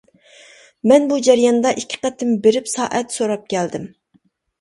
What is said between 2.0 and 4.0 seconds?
قېتىم بېرىپ، سائەت سوراپ كەلدىم.